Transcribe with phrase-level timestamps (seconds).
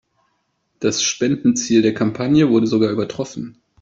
[0.79, 3.61] Das Spendenziel der Kampagne wurde sogar übertroffen.